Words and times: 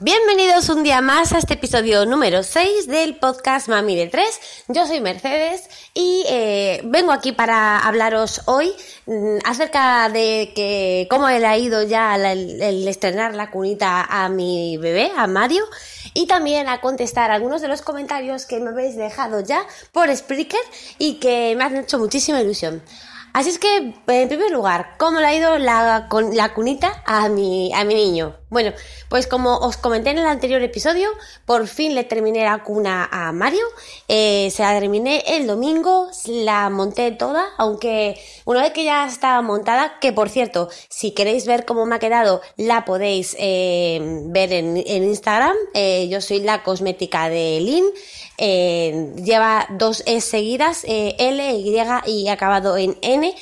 Bienvenidos 0.00 0.68
un 0.68 0.82
día 0.82 1.00
más 1.00 1.32
a 1.32 1.38
este 1.38 1.54
episodio 1.54 2.06
número 2.06 2.42
6 2.42 2.88
del 2.88 3.16
podcast 3.16 3.68
Mami 3.68 3.94
de 3.94 4.08
3. 4.08 4.40
Yo 4.68 4.86
soy 4.86 5.00
Mercedes 5.00 5.68
y 5.94 6.24
eh, 6.28 6.80
vengo 6.84 7.12
aquí 7.12 7.30
para 7.32 7.78
hablaros 7.78 8.42
hoy 8.46 8.72
mm, 9.06 9.38
acerca 9.44 10.08
de 10.08 10.52
que 10.56 11.06
cómo 11.08 11.28
le 11.28 11.46
ha 11.46 11.56
ido 11.56 11.84
ya 11.84 12.16
el, 12.16 12.88
estrenar 12.88 13.34
la 13.34 13.50
cunita 13.50 14.02
a 14.02 14.28
mi 14.28 14.76
bebé, 14.76 15.12
a 15.16 15.28
Mario, 15.28 15.64
y 16.14 16.26
también 16.26 16.68
a 16.68 16.80
contestar 16.80 17.30
algunos 17.30 17.60
de 17.60 17.68
los 17.68 17.82
comentarios 17.82 18.46
que 18.46 18.58
me 18.58 18.70
habéis 18.70 18.96
dejado 18.96 19.40
ya 19.40 19.64
por 19.92 20.14
Spreaker 20.14 20.60
y 20.98 21.20
que 21.20 21.54
me 21.56 21.64
han 21.64 21.76
hecho 21.76 21.98
muchísima 21.98 22.40
ilusión. 22.40 22.82
Así 23.34 23.50
es 23.50 23.58
que, 23.58 23.94
en 24.06 24.28
primer 24.28 24.50
lugar, 24.50 24.96
¿cómo 24.98 25.20
le 25.20 25.26
ha 25.26 25.34
ido 25.34 25.58
la, 25.58 26.08
cunita 26.54 27.02
a 27.06 27.28
mi 27.28 27.70
niño? 27.86 28.41
Bueno, 28.52 28.74
pues 29.08 29.26
como 29.26 29.56
os 29.56 29.78
comenté 29.78 30.10
en 30.10 30.18
el 30.18 30.26
anterior 30.26 30.60
episodio, 30.60 31.08
por 31.46 31.66
fin 31.66 31.94
le 31.94 32.04
terminé 32.04 32.44
la 32.44 32.62
cuna 32.62 33.08
a 33.10 33.32
Mario. 33.32 33.64
Eh, 34.08 34.50
se 34.50 34.62
la 34.62 34.78
terminé 34.78 35.24
el 35.26 35.46
domingo, 35.46 36.10
la 36.26 36.68
monté 36.68 37.12
toda, 37.12 37.46
aunque 37.56 38.20
una 38.44 38.60
vez 38.60 38.74
que 38.74 38.84
ya 38.84 39.06
estaba 39.06 39.40
montada, 39.40 39.98
que 40.02 40.12
por 40.12 40.28
cierto, 40.28 40.68
si 40.90 41.12
queréis 41.12 41.46
ver 41.46 41.64
cómo 41.64 41.86
me 41.86 41.94
ha 41.94 41.98
quedado, 41.98 42.42
la 42.58 42.84
podéis 42.84 43.34
eh, 43.38 43.98
ver 44.26 44.52
en, 44.52 44.76
Instagram. 44.76 45.56
Eh, 45.72 46.08
yo 46.10 46.20
soy 46.20 46.40
la 46.40 46.62
cosmética 46.62 47.30
de 47.30 47.58
Lynn. 47.58 47.86
Eh, 48.36 49.14
lleva 49.24 49.66
dos 49.70 50.02
E 50.04 50.20
seguidas, 50.20 50.84
eh, 50.84 51.16
L, 51.18 51.54
Y 51.54 51.74
y 52.06 52.28
acabado 52.28 52.76
en 52.76 52.98
N, 53.00 53.34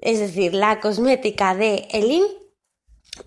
es 0.00 0.20
decir, 0.20 0.54
la 0.54 0.78
cosmética 0.78 1.56
de 1.56 1.88
Elin. 1.90 2.41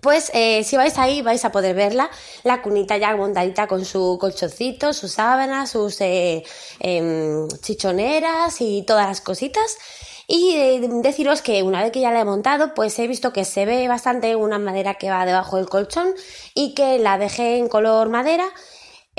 Pues 0.00 0.32
eh, 0.34 0.64
si 0.64 0.76
vais 0.76 0.98
ahí 0.98 1.22
vais 1.22 1.44
a 1.44 1.52
poder 1.52 1.76
verla, 1.76 2.10
la 2.42 2.60
cunita 2.60 2.96
ya 2.96 3.14
montadita 3.16 3.68
con 3.68 3.84
su 3.84 4.18
colchoncito, 4.20 4.92
sus 4.92 5.12
sábanas, 5.12 5.70
sus 5.70 6.00
eh, 6.00 6.42
em, 6.80 7.46
chichoneras 7.62 8.60
y 8.60 8.82
todas 8.82 9.06
las 9.06 9.20
cositas. 9.20 9.78
Y 10.26 10.54
eh, 10.56 10.80
deciros 11.02 11.40
que 11.40 11.62
una 11.62 11.82
vez 11.84 11.92
que 11.92 12.00
ya 12.00 12.10
la 12.10 12.20
he 12.20 12.24
montado, 12.24 12.74
pues 12.74 12.98
he 12.98 13.06
visto 13.06 13.32
que 13.32 13.44
se 13.44 13.64
ve 13.64 13.86
bastante 13.86 14.34
una 14.34 14.58
madera 14.58 14.94
que 14.94 15.08
va 15.08 15.24
debajo 15.24 15.56
del 15.56 15.68
colchón 15.68 16.14
y 16.52 16.74
que 16.74 16.98
la 16.98 17.16
dejé 17.16 17.58
en 17.58 17.68
color 17.68 18.08
madera 18.08 18.52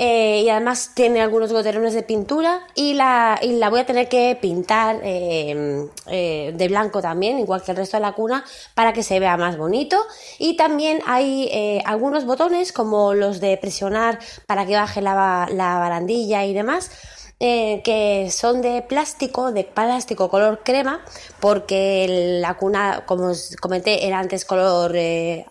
eh, 0.00 0.42
y 0.44 0.48
además 0.48 0.92
tiene 0.94 1.20
algunos 1.20 1.52
goterones 1.52 1.92
de 1.92 2.04
pintura 2.04 2.60
y 2.76 2.94
la, 2.94 3.36
y 3.42 3.54
la 3.54 3.68
voy 3.68 3.80
a 3.80 3.86
tener 3.86 4.08
que 4.08 4.38
pintar 4.40 5.00
eh, 5.02 5.88
eh, 6.06 6.52
de 6.54 6.68
blanco 6.68 7.02
también, 7.02 7.40
igual 7.40 7.62
que 7.62 7.72
el 7.72 7.76
resto 7.76 7.96
de 7.96 8.02
la 8.02 8.12
cuna, 8.12 8.44
para 8.74 8.92
que 8.92 9.02
se 9.02 9.18
vea 9.18 9.36
más 9.36 9.56
bonito. 9.56 9.96
Y 10.38 10.56
también 10.56 11.00
hay 11.04 11.48
eh, 11.50 11.82
algunos 11.84 12.26
botones 12.26 12.72
como 12.72 13.12
los 13.14 13.40
de 13.40 13.56
presionar 13.56 14.20
para 14.46 14.66
que 14.66 14.76
baje 14.76 15.02
la, 15.02 15.48
la 15.50 15.78
barandilla 15.78 16.44
y 16.44 16.54
demás. 16.54 16.92
Que 17.40 18.30
son 18.32 18.62
de 18.62 18.82
plástico, 18.82 19.52
de 19.52 19.62
plástico 19.62 20.28
color 20.28 20.64
crema, 20.64 21.04
porque 21.38 22.38
la 22.40 22.54
cuna, 22.54 23.04
como 23.06 23.26
os 23.26 23.54
comenté, 23.60 24.08
era 24.08 24.18
antes 24.18 24.44
color, 24.44 24.90
eh, 24.96 25.44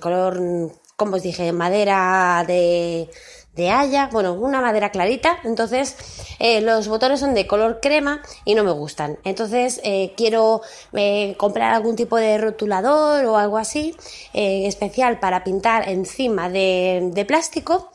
color 0.00 0.72
como 0.98 1.14
os 1.16 1.22
dije, 1.22 1.52
madera 1.52 2.44
de, 2.44 3.08
de 3.54 3.70
haya, 3.70 4.08
bueno, 4.10 4.32
una 4.32 4.60
madera 4.60 4.90
clarita, 4.90 5.38
entonces 5.44 5.96
eh, 6.40 6.60
los 6.60 6.88
botones 6.88 7.20
son 7.20 7.34
de 7.34 7.46
color 7.46 7.78
crema 7.80 8.20
y 8.44 8.56
no 8.56 8.64
me 8.64 8.72
gustan. 8.72 9.16
Entonces 9.22 9.80
eh, 9.84 10.12
quiero 10.16 10.60
eh, 10.92 11.36
comprar 11.38 11.72
algún 11.72 11.94
tipo 11.94 12.16
de 12.16 12.36
rotulador 12.36 13.24
o 13.26 13.36
algo 13.36 13.58
así 13.58 13.94
especial 14.32 15.20
para 15.20 15.44
pintar 15.44 15.88
encima 15.88 16.50
de, 16.50 17.10
de 17.12 17.24
plástico 17.24 17.92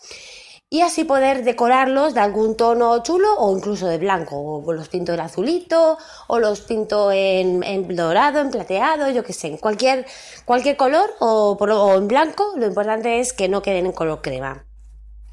y 0.74 0.82
así 0.82 1.04
poder 1.04 1.44
decorarlos 1.44 2.16
de 2.16 2.22
algún 2.22 2.58
tono 2.58 3.04
chulo 3.04 3.36
o 3.38 3.56
incluso 3.56 3.86
de 3.86 4.00
blanco. 4.00 4.42
O 4.42 4.74
los 4.74 4.90
pinto 4.90 5.14
en 5.14 5.20
azulito, 5.20 6.00
o 6.26 6.40
los 6.40 6.62
pinto 6.62 7.12
en, 7.12 7.62
dorado, 7.96 8.40
en 8.40 8.50
plateado, 8.50 9.08
yo 9.12 9.24
qué 9.24 9.34
sé, 9.34 9.50
en 9.50 9.58
cualquier, 9.58 10.08
cualquier 10.46 10.76
color 10.76 11.12
o 11.20 11.94
en 11.96 12.08
blanco. 12.08 12.54
Lo 12.56 12.66
importante 12.66 13.20
es 13.20 13.34
que 13.34 13.50
no 13.50 13.62
queden 13.62 13.86
en 13.86 13.92
color 13.92 14.24
crema. 14.24 14.66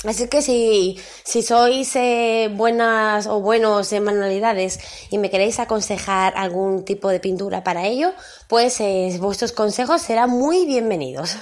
Así 0.05 0.29
que 0.29 0.43
si, 0.43 0.99
si 1.25 1.43
sois 1.43 1.97
eh, 1.97 2.51
buenas 2.53 3.27
o 3.27 3.41
buenos 3.41 3.91
en 3.95 4.05
manualidades 4.05 4.79
y 5.11 5.17
me 5.17 5.31
queréis 5.31 5.59
aconsejar 5.59 6.35
algún 6.37 6.85
tipo 6.85 7.09
de 7.09 7.19
pintura 7.19 7.65
para 7.65 7.87
ello, 7.87 8.13
pues 8.47 8.79
eh, 8.81 9.17
vuestros 9.21 9.53
consejos 9.53 10.03
serán 10.03 10.29
muy 10.29 10.67
bienvenidos. 10.67 11.37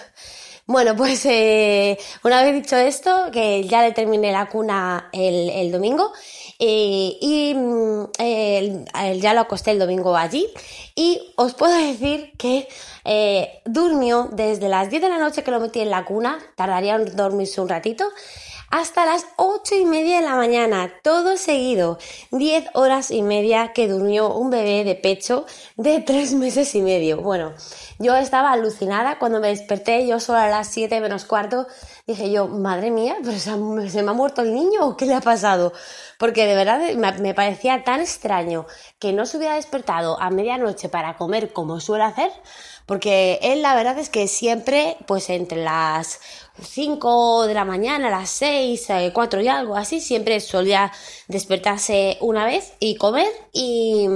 Bueno, 0.69 0.95
pues 0.95 1.25
eh, 1.25 1.97
una 2.25 2.43
vez 2.43 2.53
dicho 2.53 2.77
esto, 2.77 3.31
que 3.33 3.65
ya 3.65 3.81
le 3.81 3.93
terminé 3.93 4.33
la 4.33 4.51
cuna 4.51 5.09
el, 5.15 5.73
domingo 5.73 6.13
eh, 6.59 7.17
y 7.23 7.55
mm, 7.55 8.05
ya 9.19 9.33
lo 9.33 9.41
acosté 9.41 9.71
el 9.71 9.79
domingo 9.79 10.15
allí 10.15 10.47
y 10.95 11.33
os 11.37 11.55
puedo 11.55 11.75
decir 11.75 12.33
que 12.37 12.69
eh, 13.07 13.63
durmió 13.65 14.29
desde 14.31 14.69
las 14.69 14.91
10 14.91 15.01
de 15.01 15.09
la 15.09 15.17
noche 15.17 15.43
que 15.43 15.51
lo 15.51 15.59
metí 15.59 15.81
en 15.81 15.89
la 15.89 16.05
cuna, 16.05 16.39
tardaría 16.55 16.97
en 16.97 17.17
dormirse 17.17 17.63
un 17.63 17.71
ratito, 17.71 18.05
hasta 18.71 19.07
las 19.07 19.27
ocho 19.37 19.75
y 19.75 19.85
media 19.85 20.17
de 20.17 20.27
la 20.27 20.35
mañana, 20.35 20.93
todo 21.03 21.37
seguido. 21.37 21.99
Diez 22.31 22.67
horas 22.75 23.11
y 23.11 23.23
media 23.23 23.73
que 23.73 23.89
durmió 23.89 24.35
un 24.35 24.51
bebé 24.51 24.85
de 24.85 24.95
pecho 24.95 25.47
de 25.77 26.01
tres 26.01 26.35
meses 26.35 26.75
y 26.75 26.83
medio. 26.83 27.23
Bueno, 27.23 27.55
yo 27.99 28.17
estaba 28.17 28.53
alucinada 28.53 29.19
cuando 29.19 29.41
me 29.41 29.49
desperté, 29.49 30.07
yo 30.07 30.21
solo 30.21 30.39
a 30.39 30.49
las 30.49 30.69
siete 30.69 31.01
menos 31.01 31.25
cuarto, 31.25 31.67
dije 32.09 32.31
yo, 32.33 32.49
madre 32.49 32.91
mía, 32.91 33.17
pero 33.23 33.39
se, 33.39 33.91
se 33.91 34.03
me 34.03 34.11
ha 34.11 34.15
muerto 34.15 34.43
el 34.43 34.53
niño 34.55 34.85
o 34.87 34.97
qué 34.97 35.07
le 35.07 35.15
ha 35.15 35.21
pasado? 35.21 35.73
Porque 36.19 36.47
de 36.47 36.55
verdad 36.57 36.81
me, 36.97 37.35
parecía 37.35 37.85
tan 37.85 38.01
extraño 38.01 38.67
que 38.99 39.13
no 39.13 39.27
se 39.27 39.37
hubiera 39.37 39.55
despertado 39.55 40.21
a 40.21 40.31
medianoche 40.31 40.89
para 40.89 41.17
comer 41.17 41.53
como 41.53 41.79
suele 41.81 42.05
hacer, 42.05 42.33
porque 42.87 43.39
él 43.43 43.63
la 43.63 43.75
verdad 43.75 43.99
es 43.99 44.09
que 44.09 44.27
siempre, 44.29 44.97
pues 45.07 45.29
entre 45.31 45.63
las 45.63 46.21
5 46.63 47.47
de 47.47 47.55
la 47.55 47.65
mañana, 47.65 48.11
las 48.11 48.31
6, 48.31 48.89
4 49.13 49.41
y 49.43 49.49
algo 49.49 49.77
así, 49.77 50.01
siempre 50.01 50.41
solía 50.41 50.91
despertarse 51.29 52.17
una 52.21 52.47
vez 52.47 52.73
y 52.81 52.97
comer 52.97 53.29
y, 53.53 54.07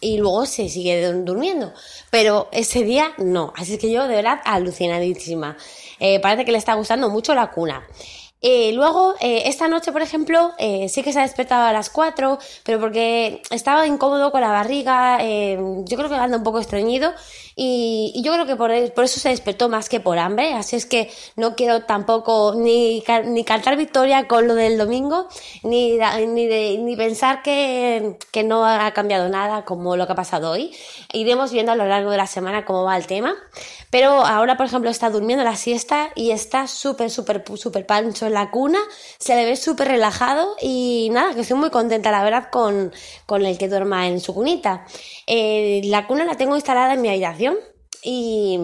y 0.00 0.18
luego 0.18 0.46
se 0.46 0.68
sigue 0.68 1.04
dur- 1.06 1.24
durmiendo. 1.24 1.72
Pero 2.10 2.48
ese 2.52 2.84
día 2.84 3.12
no, 3.18 3.52
así 3.56 3.76
que 3.78 3.90
yo 3.90 4.06
de 4.06 4.14
verdad 4.16 4.40
alucinadísima. 4.44 5.56
Eh, 6.04 6.18
parece 6.18 6.44
que 6.44 6.50
le 6.50 6.58
está 6.58 6.74
gustando 6.74 7.08
mucho 7.10 7.32
la 7.32 7.52
cuna. 7.52 7.86
Eh, 8.40 8.72
luego, 8.72 9.14
eh, 9.20 9.44
esta 9.46 9.68
noche, 9.68 9.92
por 9.92 10.02
ejemplo, 10.02 10.50
sí 10.88 11.00
que 11.04 11.12
se 11.12 11.20
ha 11.20 11.22
despertado 11.22 11.64
a 11.64 11.72
las 11.72 11.90
4, 11.90 12.40
pero 12.64 12.80
porque 12.80 13.40
estaba 13.50 13.86
incómodo 13.86 14.32
con 14.32 14.40
la 14.40 14.50
barriga, 14.50 15.18
yo 15.22 15.96
creo 15.96 16.08
que 16.08 16.16
anda 16.16 16.38
un 16.38 16.42
poco 16.42 16.58
estreñido 16.58 17.12
y, 17.56 18.20
yo 18.24 18.32
creo 18.32 18.46
que 18.46 18.56
por, 18.56 18.70
eso 18.70 19.20
se 19.20 19.28
despertó 19.28 19.68
más 19.68 19.88
que 19.88 20.00
por 20.00 20.18
hambre, 20.18 20.54
así 20.54 20.76
es 20.76 20.86
que 20.86 21.10
no 21.36 21.54
quiero 21.54 21.84
tampoco 21.84 22.54
ni, 22.56 23.02
ni 23.24 23.44
cantar 23.44 23.76
victoria 23.76 24.26
con 24.28 24.46
lo 24.46 24.54
del 24.54 24.78
domingo, 24.78 25.28
ni, 25.62 25.98
ni, 26.26 26.78
ni 26.78 26.96
pensar 26.96 27.42
que, 27.42 28.16
que 28.30 28.42
no 28.42 28.64
ha 28.64 28.90
cambiado 28.92 29.28
nada 29.28 29.64
como 29.64 29.96
lo 29.96 30.06
que 30.06 30.12
ha 30.12 30.16
pasado 30.16 30.50
hoy. 30.50 30.74
Iremos 31.12 31.52
viendo 31.52 31.72
a 31.72 31.76
lo 31.76 31.86
largo 31.86 32.10
de 32.10 32.16
la 32.16 32.26
semana 32.26 32.64
cómo 32.64 32.84
va 32.84 32.96
el 32.96 33.06
tema, 33.06 33.34
pero 33.90 34.24
ahora, 34.24 34.56
por 34.56 34.66
ejemplo, 34.66 34.88
está 34.88 35.10
durmiendo 35.10 35.44
la 35.44 35.56
siesta 35.56 36.10
y 36.14 36.30
está 36.30 36.66
súper, 36.66 37.10
súper, 37.10 37.44
súper 37.56 37.84
pancho 37.84 38.26
en 38.26 38.32
la 38.32 38.50
cuna, 38.50 38.78
se 39.18 39.36
le 39.36 39.44
ve 39.44 39.56
súper 39.56 39.88
relajado 39.88 40.56
y 40.62 41.10
nada, 41.12 41.34
que 41.34 41.42
estoy 41.42 41.58
muy 41.58 41.70
contenta, 41.70 42.10
la 42.10 42.24
verdad, 42.24 42.48
con, 42.50 42.92
con 43.26 43.44
el 43.44 43.58
que 43.58 43.68
duerma 43.68 44.08
en 44.08 44.20
su 44.20 44.32
cunita. 44.32 44.86
Eh, 45.26 45.82
la 45.84 46.06
cuna 46.06 46.24
la 46.24 46.36
tengo 46.36 46.54
instalada 46.54 46.94
en 46.94 47.02
mi 47.02 47.08
habitación. 47.10 47.51
Y, 48.04 48.58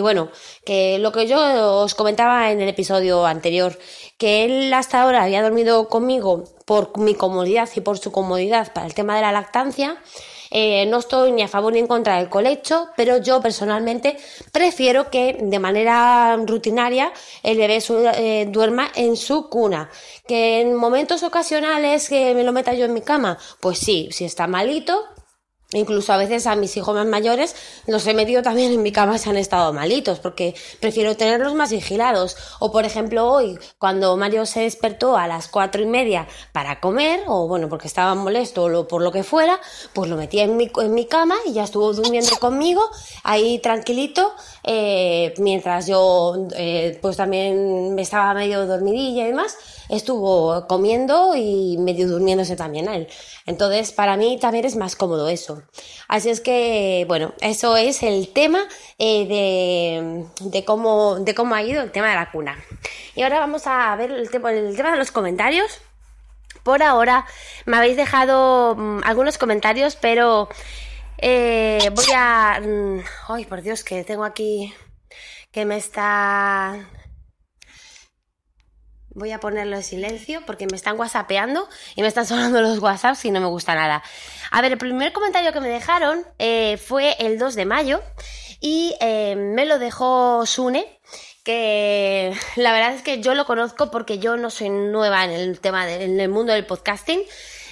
bueno, 0.00 0.30
que 0.64 0.98
lo 0.98 1.12
que 1.12 1.26
yo 1.26 1.38
os 1.78 1.94
comentaba 1.94 2.50
en 2.50 2.60
el 2.60 2.68
episodio 2.68 3.24
anterior, 3.24 3.78
que 4.18 4.44
él 4.44 4.72
hasta 4.74 5.02
ahora 5.02 5.22
había 5.22 5.42
dormido 5.42 5.88
conmigo 5.88 6.44
por 6.66 6.98
mi 6.98 7.14
comodidad 7.14 7.68
y 7.74 7.80
por 7.80 7.98
su 7.98 8.12
comodidad 8.12 8.72
para 8.74 8.86
el 8.86 8.94
tema 8.94 9.16
de 9.16 9.22
la 9.22 9.32
lactancia, 9.32 9.96
eh, 10.54 10.84
no 10.84 10.98
estoy 10.98 11.32
ni 11.32 11.40
a 11.40 11.48
favor 11.48 11.72
ni 11.72 11.78
en 11.78 11.86
contra 11.86 12.18
del 12.18 12.28
colecho, 12.28 12.88
pero 12.94 13.16
yo 13.16 13.40
personalmente 13.40 14.18
prefiero 14.52 15.08
que 15.10 15.38
de 15.40 15.58
manera 15.58 16.36
rutinaria 16.44 17.10
el 17.42 17.56
bebé 17.56 17.80
su- 17.80 18.06
eh, 18.06 18.46
duerma 18.50 18.90
en 18.94 19.16
su 19.16 19.48
cuna. 19.48 19.88
Que 20.28 20.60
en 20.60 20.74
momentos 20.74 21.22
ocasionales 21.22 22.10
que 22.10 22.34
me 22.34 22.44
lo 22.44 22.52
meta 22.52 22.74
yo 22.74 22.84
en 22.84 22.92
mi 22.92 23.00
cama, 23.00 23.38
pues 23.60 23.78
sí, 23.78 24.10
si 24.12 24.26
está 24.26 24.46
malito, 24.46 25.02
Incluso 25.72 26.12
a 26.12 26.18
veces 26.18 26.46
a 26.46 26.54
mis 26.54 26.76
hijos 26.76 26.94
más 26.94 27.06
mayores 27.06 27.56
los 27.86 28.06
he 28.06 28.14
metido 28.14 28.42
también 28.42 28.72
en 28.72 28.82
mi 28.82 28.92
cama 28.92 29.18
si 29.18 29.30
han 29.30 29.38
estado 29.38 29.72
malitos, 29.72 30.18
porque 30.18 30.54
prefiero 30.80 31.16
tenerlos 31.16 31.54
más 31.54 31.70
vigilados. 31.70 32.36
O 32.60 32.70
por 32.70 32.84
ejemplo 32.84 33.26
hoy, 33.26 33.58
cuando 33.78 34.16
Mario 34.16 34.44
se 34.44 34.60
despertó 34.60 35.16
a 35.16 35.26
las 35.26 35.48
cuatro 35.48 35.82
y 35.82 35.86
media 35.86 36.28
para 36.52 36.80
comer, 36.80 37.24
o 37.26 37.48
bueno, 37.48 37.68
porque 37.68 37.88
estaba 37.88 38.14
molesto 38.14 38.64
o 38.64 38.88
por 38.88 39.02
lo 39.02 39.12
que 39.12 39.22
fuera, 39.22 39.58
pues 39.94 40.10
lo 40.10 40.16
metí 40.16 40.40
en 40.40 40.56
mi, 40.56 40.70
en 40.76 40.94
mi 40.94 41.06
cama 41.06 41.36
y 41.46 41.54
ya 41.54 41.64
estuvo 41.64 41.92
durmiendo 41.92 42.36
conmigo, 42.38 42.82
ahí 43.22 43.58
tranquilito, 43.58 44.34
eh, 44.64 45.32
mientras 45.38 45.86
yo 45.86 46.48
eh, 46.54 46.98
pues 47.00 47.16
también 47.16 47.94
me 47.94 48.02
estaba 48.02 48.34
medio 48.34 48.66
dormidilla 48.66 49.24
y 49.24 49.28
demás 49.28 49.56
estuvo 49.88 50.66
comiendo 50.66 51.34
y 51.36 51.76
medio 51.78 52.08
durmiéndose 52.08 52.56
también 52.56 52.88
a 52.88 52.96
él. 52.96 53.08
Entonces, 53.46 53.92
para 53.92 54.16
mí 54.16 54.38
también 54.40 54.64
es 54.64 54.76
más 54.76 54.96
cómodo 54.96 55.28
eso. 55.28 55.61
Así 56.08 56.30
es 56.30 56.40
que, 56.40 57.04
bueno, 57.08 57.34
eso 57.40 57.76
es 57.76 58.02
el 58.02 58.32
tema 58.32 58.66
eh, 58.98 59.26
de, 59.26 60.50
de, 60.50 60.64
cómo, 60.64 61.20
de 61.20 61.34
cómo 61.34 61.54
ha 61.54 61.62
ido 61.62 61.82
el 61.82 61.90
tema 61.90 62.08
de 62.08 62.16
la 62.16 62.30
cuna. 62.30 62.62
Y 63.14 63.22
ahora 63.22 63.40
vamos 63.40 63.66
a 63.66 63.94
ver 63.96 64.10
el 64.10 64.30
tema, 64.30 64.52
de 64.52 64.96
los 64.96 65.10
comentarios. 65.10 65.80
Por 66.62 66.82
ahora 66.82 67.26
me 67.66 67.76
habéis 67.76 67.96
dejado 67.96 68.76
mm, 68.76 69.00
algunos 69.04 69.38
comentarios, 69.38 69.96
pero 69.96 70.48
eh, 71.18 71.90
voy 71.94 72.06
a... 72.14 72.60
Mm, 72.62 73.00
ay, 73.28 73.44
por 73.46 73.62
Dios, 73.62 73.84
que 73.84 74.04
tengo 74.04 74.24
aquí 74.24 74.72
que 75.52 75.66
me 75.66 75.76
está 75.76 76.88
Voy 79.14 79.30
a 79.30 79.40
ponerlo 79.40 79.76
en 79.76 79.82
silencio 79.82 80.42
porque 80.46 80.66
me 80.66 80.76
están 80.76 80.98
whatsappeando 80.98 81.68
y 81.96 82.00
me 82.00 82.08
están 82.08 82.26
sonando 82.26 82.62
los 82.62 82.78
whatsapps 82.78 83.24
y 83.26 83.30
no 83.30 83.40
me 83.40 83.46
gusta 83.46 83.74
nada. 83.74 84.02
A 84.50 84.62
ver, 84.62 84.72
el 84.72 84.78
primer 84.78 85.12
comentario 85.12 85.52
que 85.52 85.60
me 85.60 85.68
dejaron 85.68 86.24
eh, 86.38 86.78
fue 86.78 87.16
el 87.18 87.38
2 87.38 87.54
de 87.54 87.66
mayo 87.66 88.00
y 88.60 88.94
eh, 89.00 89.36
me 89.36 89.66
lo 89.66 89.78
dejó 89.78 90.46
Sune 90.46 90.98
que 91.44 92.32
la 92.56 92.72
verdad 92.72 92.94
es 92.94 93.02
que 93.02 93.20
yo 93.20 93.34
lo 93.34 93.44
conozco 93.44 93.90
porque 93.90 94.18
yo 94.18 94.36
no 94.36 94.48
soy 94.48 94.70
nueva 94.70 95.24
en 95.24 95.32
el 95.32 95.60
tema 95.60 95.84
del 95.84 96.28
mundo 96.30 96.54
del 96.54 96.64
podcasting. 96.64 97.20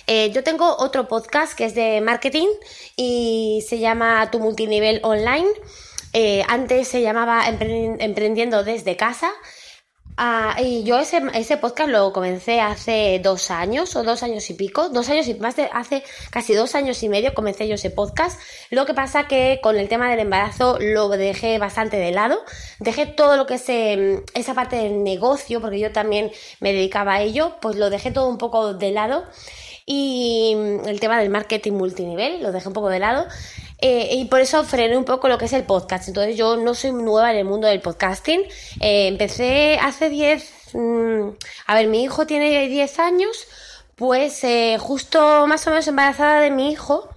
Eh, 0.06 0.32
yo 0.32 0.42
tengo 0.42 0.76
otro 0.76 1.08
podcast 1.08 1.54
que 1.54 1.64
es 1.66 1.74
de 1.74 2.02
marketing 2.02 2.48
y 2.96 3.64
se 3.66 3.78
llama 3.78 4.28
Tu 4.30 4.40
Multinivel 4.40 5.00
Online. 5.04 5.48
antes 6.48 6.88
se 6.88 7.00
llamaba 7.00 7.44
Emprendiendo 7.48 8.62
desde 8.62 8.96
casa 8.96 9.32
Ah, 10.22 10.54
y 10.62 10.82
yo 10.82 10.98
ese, 10.98 11.22
ese 11.32 11.56
podcast 11.56 11.88
lo 11.88 12.12
comencé 12.12 12.60
hace 12.60 13.18
dos 13.24 13.50
años 13.50 13.96
o 13.96 14.02
dos 14.02 14.22
años 14.22 14.50
y 14.50 14.52
pico, 14.52 14.90
dos 14.90 15.08
años 15.08 15.26
y 15.28 15.34
más 15.36 15.56
de 15.56 15.70
hace 15.72 16.04
casi 16.28 16.52
dos 16.52 16.74
años 16.74 17.02
y 17.02 17.08
medio 17.08 17.32
comencé 17.32 17.66
yo 17.66 17.76
ese 17.76 17.88
podcast. 17.88 18.38
Lo 18.68 18.84
que 18.84 18.92
pasa 18.92 19.26
que 19.28 19.60
con 19.62 19.78
el 19.78 19.88
tema 19.88 20.10
del 20.10 20.18
embarazo 20.18 20.76
lo 20.78 21.08
dejé 21.08 21.58
bastante 21.58 21.96
de 21.96 22.12
lado, 22.12 22.38
dejé 22.80 23.06
todo 23.06 23.38
lo 23.38 23.46
que 23.46 23.54
es 23.54 23.66
em, 23.70 24.22
esa 24.34 24.52
parte 24.52 24.76
del 24.76 25.02
negocio, 25.02 25.62
porque 25.62 25.80
yo 25.80 25.90
también 25.90 26.30
me 26.60 26.74
dedicaba 26.74 27.14
a 27.14 27.22
ello, 27.22 27.56
pues 27.62 27.76
lo 27.76 27.88
dejé 27.88 28.10
todo 28.10 28.28
un 28.28 28.36
poco 28.36 28.74
de 28.74 28.90
lado. 28.90 29.24
Y 29.86 30.54
mm, 30.54 30.86
el 30.86 31.00
tema 31.00 31.18
del 31.18 31.30
marketing 31.30 31.72
multinivel 31.72 32.42
lo 32.42 32.52
dejé 32.52 32.68
un 32.68 32.74
poco 32.74 32.90
de 32.90 32.98
lado 32.98 33.26
eh, 33.80 34.10
y 34.12 34.26
por 34.26 34.40
eso 34.40 34.62
frené 34.64 34.96
un 34.96 35.04
poco 35.04 35.28
lo 35.28 35.38
que 35.38 35.46
es 35.46 35.52
el 35.52 35.64
podcast. 35.64 36.08
Entonces 36.08 36.36
yo 36.36 36.56
no 36.56 36.74
soy 36.74 36.92
nueva 36.92 37.30
en 37.30 37.38
el 37.38 37.44
mundo 37.44 37.66
del 37.66 37.80
podcasting. 37.80 38.42
Eh, 38.80 39.08
empecé 39.08 39.78
hace 39.80 40.10
10... 40.10 40.52
Mm, 40.74 41.28
a 41.66 41.74
ver, 41.74 41.88
mi 41.88 42.02
hijo 42.04 42.26
tiene 42.26 42.68
10 42.68 42.98
años, 43.00 43.46
pues 43.96 44.44
eh, 44.44 44.76
justo 44.78 45.46
más 45.46 45.66
o 45.66 45.70
menos 45.70 45.88
embarazada 45.88 46.40
de 46.40 46.50
mi 46.50 46.70
hijo. 46.70 47.08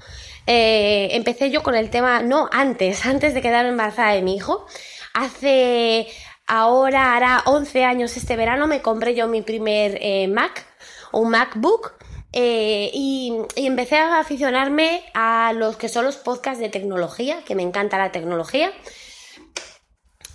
empecé 0.45 1.51
yo 1.51 1.63
con 1.63 1.75
el 1.75 1.89
tema, 1.89 2.21
no 2.21 2.49
antes, 2.51 3.05
antes 3.05 3.33
de 3.33 3.41
quedarme 3.41 3.69
embarazada 3.69 4.13
de 4.13 4.21
mi 4.21 4.35
hijo. 4.35 4.65
Hace 5.13 6.07
ahora 6.47 7.15
hará 7.15 7.43
11 7.45 7.85
años 7.85 8.17
este 8.17 8.35
verano 8.35 8.67
me 8.67 8.81
compré 8.81 9.15
yo 9.15 9.27
mi 9.27 9.41
primer 9.41 9.99
Mac, 10.29 10.65
un 11.13 11.29
MacBook 11.29 11.93
eh, 12.33 12.89
y, 12.93 13.31
empecé 13.55 13.97
a 13.97 14.19
aficionarme 14.19 15.03
a 15.13 15.53
los 15.53 15.77
que 15.77 15.87
son 15.87 16.03
los 16.03 16.17
podcasts 16.17 16.59
de 16.59 16.69
tecnología, 16.69 17.43
que 17.45 17.53
me 17.55 17.61
encanta 17.61 17.97
la 17.99 18.11
tecnología. 18.11 18.71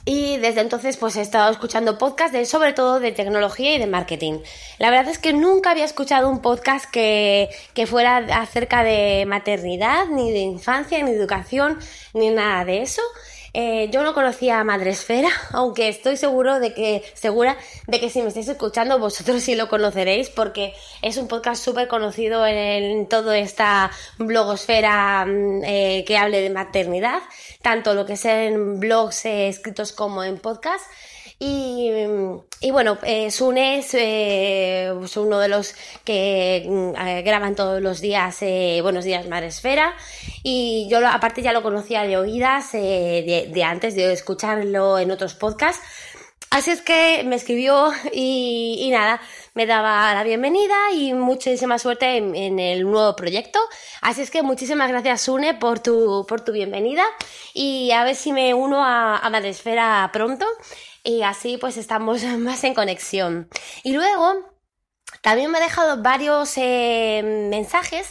Y 0.04 0.38
desde 0.38 0.62
entonces 0.62 0.96
pues 0.96 1.16
he 1.16 1.20
estado 1.20 1.50
escuchando 1.50 1.98
podcasts 1.98 2.32
de, 2.32 2.46
sobre 2.46 2.72
todo 2.72 2.98
de 2.98 3.12
tecnología 3.12 3.74
y 3.74 3.78
de 3.78 3.86
marketing. 3.86 4.40
La 4.78 4.90
verdad 4.90 5.10
es 5.10 5.18
que 5.18 5.34
nunca 5.34 5.72
había 5.72 5.84
escuchado 5.84 6.30
un 6.30 6.40
podcast 6.40 6.90
que, 6.90 7.50
que 7.74 7.86
fuera 7.86 8.16
acerca 8.40 8.82
de 8.84 9.26
maternidad, 9.26 10.06
ni 10.06 10.30
de 10.30 10.38
infancia, 10.38 11.02
ni 11.02 11.10
de 11.10 11.18
educación, 11.18 11.78
ni 12.14 12.30
nada 12.30 12.64
de 12.64 12.80
eso. 12.80 13.02
Eh, 13.54 13.88
yo 13.90 14.02
no 14.02 14.14
conocía 14.14 14.60
a 14.60 14.64
Madresfera, 14.64 15.30
aunque 15.52 15.88
estoy 15.88 16.16
seguro 16.16 16.60
de 16.60 16.74
que, 16.74 17.02
segura 17.14 17.56
de 17.86 18.00
que 18.00 18.10
si 18.10 18.22
me 18.22 18.28
estáis 18.28 18.48
escuchando 18.48 18.98
vosotros 18.98 19.42
sí 19.42 19.54
lo 19.54 19.68
conoceréis 19.68 20.28
porque 20.28 20.74
es 21.02 21.16
un 21.16 21.28
podcast 21.28 21.64
súper 21.64 21.88
conocido 21.88 22.46
en, 22.46 23.08
toda 23.08 23.38
esta 23.38 23.90
blogosfera 24.18 25.24
mm, 25.26 25.64
eh, 25.64 26.04
que 26.06 26.16
hable 26.18 26.40
de 26.42 26.50
maternidad, 26.50 27.20
tanto 27.62 27.94
lo 27.94 28.04
que 28.04 28.14
es 28.14 28.24
en 28.24 28.80
blogs 28.80 29.24
eh, 29.24 29.48
escritos 29.48 29.92
como 29.92 30.22
en 30.24 30.38
podcast. 30.38 30.84
Y, 31.40 31.88
y 32.60 32.70
bueno, 32.72 32.98
eh, 33.04 33.30
Sune 33.30 33.78
es 33.78 33.94
eh, 33.94 34.92
pues 34.98 35.16
uno 35.16 35.38
de 35.38 35.46
los 35.46 35.74
que 36.02 36.66
mm, 36.68 37.00
eh, 37.00 37.22
graban 37.22 37.54
todos 37.54 37.80
los 37.80 38.00
días 38.00 38.40
Buenos 38.82 39.04
Días 39.04 39.28
Maresfera. 39.28 39.94
Y 40.42 40.88
yo 40.90 41.06
aparte 41.06 41.42
ya 41.42 41.52
lo 41.52 41.62
conocía 41.62 42.02
de 42.02 42.16
oídas, 42.16 42.72
de, 42.72 43.62
antes 43.64 43.94
de 43.94 44.12
escucharlo 44.12 44.98
en 44.98 45.12
otros 45.12 45.34
podcasts. 45.34 45.82
Así 46.50 46.70
es 46.70 46.80
que 46.80 47.22
me 47.24 47.36
escribió 47.36 47.92
y, 48.10 48.88
nada, 48.90 49.20
me 49.54 49.66
daba 49.66 50.14
la 50.14 50.24
bienvenida 50.24 50.74
y 50.94 51.12
muchísima 51.12 51.78
suerte 51.78 52.16
en, 52.16 52.34
en, 52.34 52.58
el 52.58 52.84
nuevo 52.84 53.14
proyecto. 53.14 53.60
Así 54.00 54.22
es 54.22 54.30
que 54.30 54.42
muchísimas 54.42 54.88
gracias, 54.88 55.20
Sune, 55.20 55.54
por 55.54 55.80
tu, 55.80 56.24
por 56.26 56.40
tu 56.40 56.52
bienvenida 56.52 57.04
y 57.52 57.90
a 57.92 58.02
ver 58.02 58.16
si 58.16 58.32
me 58.32 58.54
uno 58.54 58.82
a, 58.82 59.18
a 59.18 59.30
Madresfera 59.30 60.08
pronto 60.10 60.46
y 61.08 61.22
así 61.22 61.56
pues 61.56 61.78
estamos 61.78 62.22
más 62.38 62.62
en 62.64 62.74
conexión. 62.74 63.48
Y 63.82 63.92
luego 63.94 64.46
también 65.22 65.50
me 65.50 65.58
ha 65.58 65.62
dejado 65.62 66.02
varios 66.02 66.52
eh, 66.56 67.48
mensajes. 67.50 68.06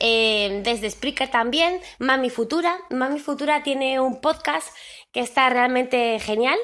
Eh, 0.00 0.60
desde 0.62 0.88
Spreaker 0.88 1.28
también, 1.28 1.80
Mami 1.98 2.30
Futura. 2.30 2.78
Mami 2.90 3.18
Futura 3.18 3.62
tiene 3.64 4.00
un 4.00 4.20
podcast 4.20 4.68
que 5.12 5.20
está 5.20 5.50
realmente 5.50 6.18
genial. 6.20 6.56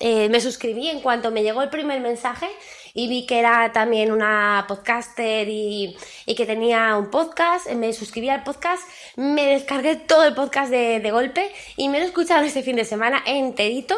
Eh, 0.00 0.28
me 0.28 0.40
suscribí 0.40 0.88
en 0.88 1.00
cuanto 1.02 1.30
me 1.30 1.42
llegó 1.42 1.62
el 1.62 1.70
primer 1.70 2.00
mensaje 2.00 2.48
y 2.94 3.08
vi 3.08 3.26
que 3.26 3.38
era 3.38 3.72
también 3.72 4.10
una 4.10 4.64
podcaster 4.66 5.46
y, 5.48 5.96
que 6.26 6.46
tenía 6.46 6.96
un 6.96 7.10
podcast. 7.10 7.70
Me 7.72 7.92
suscribí 7.92 8.28
al 8.30 8.42
podcast, 8.42 8.82
me 9.16 9.44
descargué 9.44 9.96
todo 9.96 10.24
el 10.24 10.34
podcast 10.34 10.70
de, 10.70 10.98
de 10.98 11.10
golpe 11.10 11.52
y 11.76 11.90
me 11.90 11.98
lo 11.98 12.04
he 12.04 12.08
escuchado 12.08 12.42
este 12.44 12.62
fin 12.62 12.74
de 12.74 12.84
semana 12.84 13.22
enterito. 13.26 13.94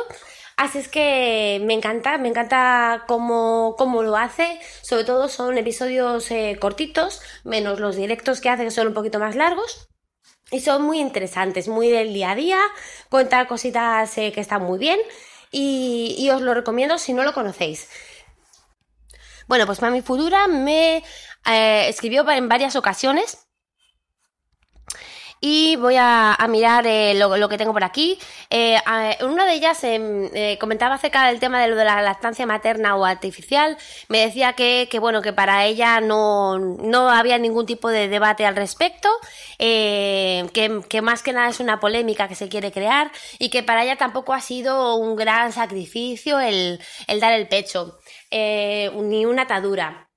Así 0.60 0.76
es 0.76 0.88
que 0.88 1.58
me 1.64 1.72
encanta, 1.72 2.18
me 2.18 2.28
encanta 2.28 3.04
cómo, 3.06 3.76
cómo 3.78 4.02
lo 4.02 4.18
hace. 4.18 4.60
Sobre 4.82 5.04
todo 5.04 5.28
son 5.28 5.56
episodios 5.56 6.30
eh, 6.30 6.58
cortitos, 6.60 7.22
menos 7.44 7.80
los 7.80 7.96
directos 7.96 8.42
que 8.42 8.50
hace 8.50 8.64
que 8.64 8.70
son 8.70 8.88
un 8.88 8.92
poquito 8.92 9.18
más 9.18 9.36
largos. 9.36 9.88
Y 10.50 10.60
son 10.60 10.82
muy 10.82 11.00
interesantes, 11.00 11.66
muy 11.66 11.88
del 11.88 12.12
día 12.12 12.32
a 12.32 12.34
día, 12.34 12.60
cuenta 13.08 13.46
cositas 13.46 14.18
eh, 14.18 14.32
que 14.32 14.42
están 14.42 14.62
muy 14.62 14.78
bien 14.78 15.00
y, 15.50 16.14
y, 16.18 16.28
os 16.28 16.42
lo 16.42 16.52
recomiendo 16.52 16.98
si 16.98 17.14
no 17.14 17.24
lo 17.24 17.32
conocéis. 17.32 17.88
Bueno, 19.48 19.64
pues 19.64 19.80
Mami 19.80 20.02
Futura 20.02 20.46
me 20.46 21.02
eh, 21.46 21.88
escribió 21.88 22.28
en 22.28 22.50
varias 22.50 22.76
ocasiones 22.76 23.49
y 25.40 25.76
voy 25.76 25.96
a, 25.98 26.36
mirar 26.48 26.86
eh, 26.86 27.14
lo, 27.14 27.48
que 27.48 27.56
tengo 27.56 27.72
por 27.72 27.84
aquí. 27.84 28.18
Eh, 28.50 28.78
una 29.22 29.46
de 29.46 29.54
ellas 29.54 29.82
em, 29.84 30.28
eh, 30.34 30.58
comentaba 30.60 30.96
acerca 30.96 31.26
del 31.26 31.40
tema 31.40 31.60
de 31.60 31.68
lo 31.68 31.76
de 31.76 31.84
la 31.84 32.02
lactancia 32.02 32.46
materna 32.46 32.96
o 32.96 33.04
artificial. 33.04 33.76
Me 34.08 34.20
decía 34.20 34.52
que, 34.52 34.88
bueno, 35.00 35.22
que 35.22 35.32
para 35.32 35.64
ella 35.64 36.00
no, 36.00 36.58
no 36.58 37.10
había 37.10 37.38
ningún 37.38 37.66
tipo 37.66 37.88
de 37.88 38.08
debate 38.08 38.44
al 38.44 38.56
respecto, 38.56 39.08
que, 39.58 41.00
más 41.02 41.22
que 41.22 41.32
nada 41.32 41.48
es 41.48 41.60
una 41.60 41.80
polémica 41.80 42.28
que 42.28 42.34
se 42.34 42.48
quiere 42.48 42.72
crear 42.72 43.10
y 43.38 43.50
que 43.50 43.62
para 43.62 43.84
ella 43.84 43.96
tampoco 43.96 44.34
ha 44.34 44.40
sido 44.40 44.96
un 44.96 45.16
gran 45.16 45.52
sacrificio 45.52 46.40
el 46.40 46.78
dar 47.20 47.32
el 47.32 47.48
pecho, 47.48 47.98
ni 48.30 49.24
una 49.24 49.42
atadura. 49.42 50.09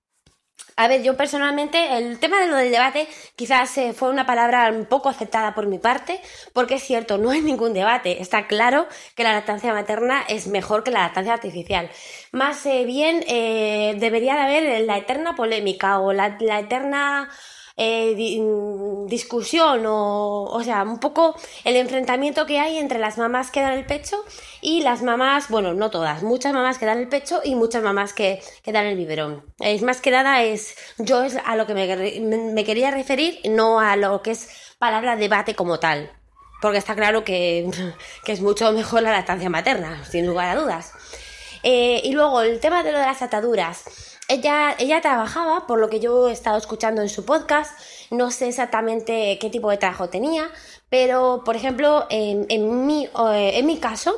A 0.75 0.87
ver, 0.87 1.03
yo 1.03 1.15
personalmente, 1.15 1.97
el 1.97 2.19
tema 2.19 2.39
de 2.39 2.47
lo 2.47 2.55
del 2.55 2.71
debate 2.71 3.07
quizás 3.35 3.77
eh, 3.77 3.93
fue 3.93 4.09
una 4.09 4.25
palabra 4.25 4.69
un 4.71 4.85
poco 4.85 5.09
aceptada 5.09 5.53
por 5.53 5.67
mi 5.67 5.77
parte, 5.77 6.19
porque 6.51 6.75
es 6.75 6.83
cierto, 6.83 7.17
no 7.17 7.29
hay 7.29 7.41
ningún 7.41 7.73
debate. 7.73 8.21
Está 8.21 8.47
claro 8.47 8.87
que 9.15 9.23
la 9.23 9.33
lactancia 9.33 9.73
materna 9.73 10.23
es 10.27 10.47
mejor 10.47 10.83
que 10.83 10.91
la 10.91 11.01
lactancia 11.01 11.33
artificial. 11.33 11.89
Más 12.31 12.65
eh, 12.65 12.85
bien, 12.85 13.23
eh, 13.27 13.95
debería 13.99 14.35
de 14.35 14.41
haber 14.41 14.81
la 14.85 14.97
eterna 14.97 15.35
polémica 15.35 15.99
o 15.99 16.11
la, 16.11 16.37
la 16.39 16.59
eterna 16.59 17.29
eh, 17.75 18.39
mm, 18.39 19.07
discusión 19.07 19.85
o, 19.85 20.43
o 20.43 20.63
sea, 20.63 20.83
un 20.83 20.99
poco 20.99 21.35
el 21.63 21.75
enfrentamiento 21.75 22.45
que 22.45 22.59
hay 22.59 22.77
entre 22.77 22.99
las 22.99 23.17
mamás 23.17 23.49
que 23.49 23.61
dan 23.61 23.73
el 23.73 23.85
pecho 23.85 24.23
y 24.61 24.81
las 24.81 25.01
mamás, 25.01 25.49
bueno, 25.49 25.73
no 25.73 25.89
todas, 25.89 26.23
muchas 26.23 26.53
mamás 26.53 26.77
que 26.77 26.85
dan 26.85 26.99
el 26.99 27.09
pecho 27.09 27.41
y 27.43 27.55
muchas 27.55 27.83
mamás 27.83 28.13
que, 28.13 28.41
que 28.63 28.71
dan 28.71 28.85
el 28.85 28.95
biberón. 28.95 29.43
Es 29.59 29.81
más 29.81 30.01
que 30.01 30.11
nada 30.11 30.43
es, 30.43 30.75
yo 30.99 31.23
es 31.23 31.37
a 31.43 31.55
lo 31.55 31.65
que 31.65 31.73
me, 31.73 32.63
quería 32.63 32.91
referir, 32.91 33.39
no 33.49 33.79
a 33.79 33.95
lo 33.95 34.21
que 34.21 34.31
es 34.31 34.49
palabra 34.77 35.15
debate 35.15 35.55
como 35.55 35.79
tal. 35.79 36.11
Porque 36.61 36.77
está 36.77 36.95
claro 36.95 37.23
que, 37.23 37.69
que 38.23 38.31
es 38.31 38.41
mucho 38.41 38.71
mejor 38.71 39.01
la 39.01 39.11
lactancia 39.11 39.49
materna, 39.49 40.05
sin 40.05 40.27
lugar 40.27 40.49
a 40.55 40.61
dudas. 40.61 40.93
Eh, 41.63 42.01
y 42.03 42.11
luego 42.11 42.41
el 42.41 42.59
tema 42.59 42.83
de 42.83 42.91
lo 42.91 42.99
de 42.99 43.05
las 43.05 43.21
ataduras. 43.21 44.12
Ella, 44.29 44.75
ella 44.79 45.01
trabajaba, 45.01 45.67
por 45.67 45.79
lo 45.79 45.89
que 45.89 45.99
yo 45.99 46.29
he 46.29 46.31
estado 46.31 46.57
escuchando 46.57 47.01
en 47.01 47.09
su 47.09 47.25
podcast, 47.25 47.77
no 48.09 48.31
sé 48.31 48.47
exactamente 48.47 49.37
qué 49.39 49.49
tipo 49.49 49.69
de 49.69 49.77
trabajo 49.77 50.07
tenía, 50.07 50.49
pero 50.89 51.41
por 51.43 51.55
ejemplo, 51.55 52.07
en, 52.09 52.85
mi, 52.85 53.05
eh, 53.05 53.51
en 53.55 53.65
mi 53.65 53.79
caso, 53.79 54.15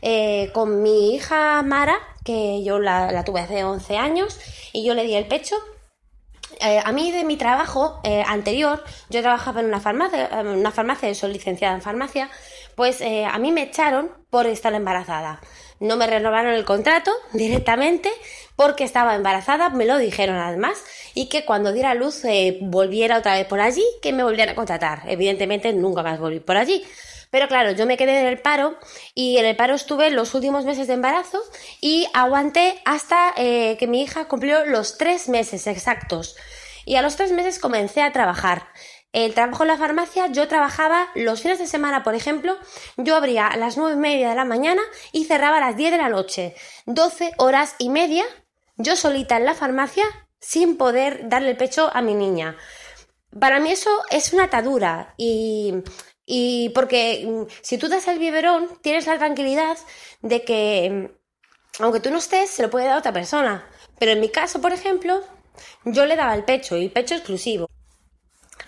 eh, 0.00 0.50
con 0.54 0.82
mi 0.82 1.14
hija 1.14 1.62
Mara, 1.62 1.98
que 2.24 2.62
yo 2.62 2.78
la, 2.78 3.10
la, 3.10 3.24
tuve 3.24 3.40
hace 3.40 3.64
11 3.64 3.96
años, 3.96 4.38
y 4.72 4.84
yo 4.84 4.94
le 4.94 5.02
di 5.02 5.14
el 5.14 5.26
pecho. 5.26 5.56
Eh, 6.60 6.80
a 6.84 6.92
mí 6.92 7.10
de 7.10 7.24
mi 7.24 7.36
trabajo 7.36 8.00
anterior, 8.26 8.84
yo 9.10 9.22
trabajaba 9.22 9.60
en 9.60 9.66
una 9.66 9.80
farmacia, 9.80 10.28
una 10.44 10.70
farmacia, 10.70 11.14
soy 11.14 11.32
licenciada 11.32 11.74
en 11.74 11.82
farmacia, 11.82 12.30
pues 12.78 13.02
a 13.02 13.38
mí 13.38 13.52
me 13.52 13.64
echaron 13.64 14.10
por 14.30 14.46
estar 14.46 14.72
embarazada 14.72 15.42
no 15.80 15.96
me 15.96 16.06
renovaron 16.06 16.52
el 16.52 16.64
contrato 16.64 17.12
directamente 17.32 18.10
porque 18.56 18.84
estaba 18.84 19.14
embarazada, 19.14 19.70
me 19.70 19.86
lo 19.86 19.98
dijeron 19.98 20.36
además, 20.36 20.82
y 21.14 21.28
que 21.28 21.44
cuando 21.44 21.72
diera 21.72 21.94
luz 21.94 22.24
eh, 22.24 22.58
volviera 22.60 23.18
otra 23.18 23.34
vez 23.34 23.46
por 23.46 23.60
allí, 23.60 23.84
que 24.02 24.12
me 24.12 24.24
volvieran 24.24 24.50
a 24.50 24.54
contratar. 24.56 25.02
Evidentemente 25.06 25.72
nunca 25.72 26.02
más 26.02 26.18
volví 26.18 26.40
por 26.40 26.56
allí. 26.56 26.84
Pero 27.30 27.46
claro, 27.46 27.72
yo 27.72 27.86
me 27.86 27.98
quedé 27.98 28.20
en 28.20 28.26
el 28.26 28.40
paro 28.40 28.76
y 29.14 29.36
en 29.36 29.44
el 29.44 29.54
paro 29.54 29.74
estuve 29.74 30.10
los 30.10 30.34
últimos 30.34 30.64
meses 30.64 30.86
de 30.88 30.94
embarazo 30.94 31.40
y 31.80 32.08
aguanté 32.14 32.80
hasta 32.86 33.34
eh, 33.36 33.76
que 33.78 33.86
mi 33.86 34.02
hija 34.02 34.26
cumplió 34.28 34.64
los 34.64 34.96
tres 34.96 35.28
meses 35.28 35.66
exactos. 35.66 36.36
Y 36.86 36.96
a 36.96 37.02
los 37.02 37.16
tres 37.16 37.32
meses 37.32 37.58
comencé 37.58 38.00
a 38.00 38.12
trabajar. 38.12 38.68
El 39.12 39.32
trabajo 39.32 39.62
en 39.62 39.68
la 39.68 39.78
farmacia, 39.78 40.26
yo 40.26 40.48
trabajaba 40.48 41.08
los 41.14 41.40
fines 41.40 41.58
de 41.58 41.66
semana, 41.66 42.02
por 42.02 42.14
ejemplo, 42.14 42.58
yo 42.98 43.16
abría 43.16 43.46
a 43.46 43.56
las 43.56 43.78
nueve 43.78 43.94
y 43.94 43.98
media 43.98 44.28
de 44.28 44.34
la 44.34 44.44
mañana 44.44 44.82
y 45.12 45.24
cerraba 45.24 45.56
a 45.56 45.60
las 45.60 45.76
10 45.76 45.92
de 45.92 45.98
la 45.98 46.10
noche. 46.10 46.54
12 46.84 47.32
horas 47.38 47.74
y 47.78 47.88
media, 47.88 48.24
yo 48.76 48.96
solita 48.96 49.38
en 49.38 49.46
la 49.46 49.54
farmacia, 49.54 50.04
sin 50.40 50.76
poder 50.76 51.28
darle 51.28 51.50
el 51.50 51.56
pecho 51.56 51.90
a 51.92 52.02
mi 52.02 52.14
niña. 52.14 52.56
Para 53.40 53.60
mí 53.60 53.70
eso 53.70 53.90
es 54.10 54.32
una 54.34 54.44
atadura 54.44 55.14
y, 55.16 55.74
y 56.26 56.68
porque 56.70 57.24
mm, 57.26 57.52
si 57.62 57.78
tú 57.78 57.88
das 57.88 58.08
el 58.08 58.18
biberón, 58.18 58.68
tienes 58.82 59.06
la 59.06 59.18
tranquilidad 59.18 59.78
de 60.20 60.44
que, 60.44 60.90
mm, 61.10 61.82
aunque 61.82 62.00
tú 62.00 62.10
no 62.10 62.18
estés, 62.18 62.50
se 62.50 62.62
lo 62.62 62.70
puede 62.70 62.86
dar 62.86 62.98
otra 62.98 63.12
persona. 63.12 63.66
Pero 63.98 64.12
en 64.12 64.20
mi 64.20 64.28
caso, 64.28 64.60
por 64.60 64.72
ejemplo, 64.72 65.22
yo 65.84 66.04
le 66.04 66.16
daba 66.16 66.34
el 66.34 66.44
pecho 66.44 66.76
y 66.76 66.88
pecho 66.90 67.14
exclusivo. 67.14 67.68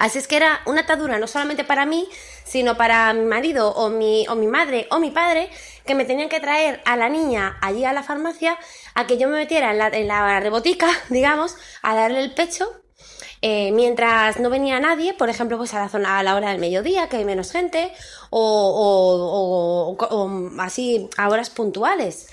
Así 0.01 0.19
es 0.19 0.27
que 0.27 0.37
era 0.37 0.63
una 0.65 0.81
atadura 0.81 1.19
no 1.19 1.27
solamente 1.27 1.63
para 1.63 1.85
mí, 1.85 2.09
sino 2.43 2.79
para 2.79 3.13
mi 3.13 3.27
marido 3.27 3.71
o 3.73 3.91
mi, 3.91 4.27
o 4.29 4.35
mi 4.35 4.47
madre 4.47 4.89
o 4.91 4.99
mi 4.99 5.11
padre, 5.11 5.51
que 5.85 5.95
me 5.95 6.07
tenían 6.07 6.31
que 6.31 6.41
traer 6.41 6.81
a 6.87 6.97
la 6.97 7.11
niña 7.11 7.59
allí 7.61 7.85
a 7.85 7.93
la 7.93 8.03
farmacia 8.03 8.59
a 8.95 9.07
que 9.07 9.19
yo 9.19 9.29
me 9.29 9.37
metiera 9.37 9.73
en 9.73 9.77
la, 9.79 9.89
en 9.89 10.09
la 10.09 10.41
rebotica, 10.41 10.89
digamos, 11.11 11.55
a 11.83 11.95
darle 11.95 12.21
el 12.21 12.33
pecho. 12.33 12.73
Eh, 13.43 13.73
mientras 13.73 14.41
no 14.41 14.49
venía 14.49 14.81
nadie, 14.81 15.13
por 15.13 15.29
ejemplo, 15.29 15.59
pues 15.59 15.75
a 15.75 15.81
la 15.81 15.91
zona 15.91 16.19
a 16.19 16.23
la 16.23 16.35
hora 16.35 16.51
del 16.51 16.61
mediodía, 16.61 17.11
que 17.11 17.19
hay 17.19 17.27
menos 17.27 17.53
gente, 17.53 17.93
o, 18.31 19.97
o, 19.99 20.07
o 20.17 20.51
así 20.61 21.11
a 21.19 21.29
horas 21.29 21.51
puntuales 21.51 22.29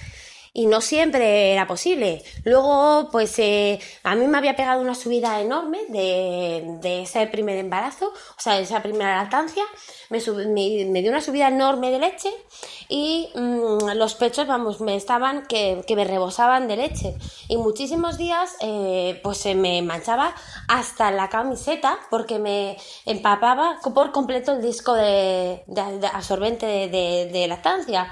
y 0.58 0.66
no 0.66 0.82
siempre 0.82 1.54
era 1.54 1.68
posible. 1.68 2.24
Luego, 2.44 3.10
pues 3.12 3.38
eh, 3.38 3.80
a 4.02 4.16
mí 4.16 4.26
me 4.26 4.40
había 4.40 4.56
pegado 4.56 4.82
una 4.82 4.96
subida 4.96 5.40
enorme 5.40 5.78
de, 5.90 6.80
de 6.82 7.04
ese 7.04 7.28
primer 7.28 7.60
embarazo, 7.60 8.08
o 8.08 8.42
sea, 8.42 8.56
de 8.56 8.64
esa 8.64 8.82
primera 8.82 9.18
lactancia, 9.18 9.64
me, 10.10 10.18
me, 10.88 11.02
dio 11.04 11.12
una 11.12 11.22
subida 11.22 11.50
enorme 11.50 11.92
de 11.92 12.00
leche 12.00 12.32
y 12.90 13.30
mmm, 13.36 13.92
los 13.98 14.16
pechos, 14.16 14.48
vamos, 14.48 14.82
me 14.82 14.96
estaban 14.96 15.46
que, 15.46 15.84
que, 15.86 15.96
me 15.96 16.06
rebosaban 16.06 16.68
de 16.68 16.78
leche. 16.78 17.14
Y 17.50 17.58
muchísimos 17.58 18.18
días, 18.18 18.56
eh, 18.60 19.20
pues 19.22 19.38
se 19.38 19.54
me 19.54 19.84
manchaba 19.84 20.34
hasta 20.68 21.12
la 21.12 21.30
camiseta 21.30 22.00
porque 22.10 22.40
me 22.40 22.78
empapaba 23.06 23.78
por 23.94 24.12
completo 24.12 24.54
el 24.54 24.64
disco 24.64 24.96
de, 24.96 25.64
de, 25.68 26.00
de 26.00 26.08
absorbente 26.08 26.66
de 26.90 27.46
lactancia. 27.48 28.12